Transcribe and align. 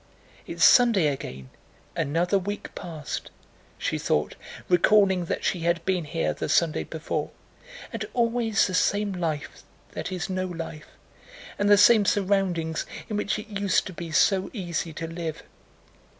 "It's 0.47 0.65
Sunday 0.65 1.05
again—another 1.09 2.39
week 2.39 2.73
past," 2.73 3.29
she 3.77 3.99
thought, 3.99 4.35
recalling 4.67 5.25
that 5.25 5.45
she 5.45 5.59
had 5.59 5.85
been 5.85 6.05
here 6.05 6.33
the 6.33 6.49
Sunday 6.49 6.83
before, 6.85 7.29
"and 7.93 8.03
always 8.15 8.65
the 8.65 8.73
same 8.73 9.13
life 9.13 9.61
that 9.91 10.11
is 10.11 10.27
no 10.27 10.47
life, 10.47 10.87
and 11.59 11.69
the 11.69 11.77
same 11.77 12.05
surroundings 12.05 12.87
in 13.09 13.15
which 13.17 13.37
it 13.37 13.49
used 13.49 13.85
to 13.85 13.93
be 13.93 14.09
so 14.11 14.49
easy 14.55 14.91
to 14.93 15.05
live. 15.05 15.43